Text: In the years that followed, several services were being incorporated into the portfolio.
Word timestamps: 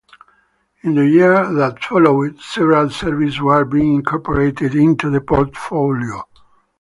In 0.81 0.95
the 0.95 1.05
years 1.07 1.55
that 1.57 1.83
followed, 1.83 2.39
several 2.41 2.89
services 2.89 3.39
were 3.39 3.65
being 3.65 3.97
incorporated 3.97 4.73
into 4.73 5.11
the 5.11 5.21
portfolio. 5.21 6.25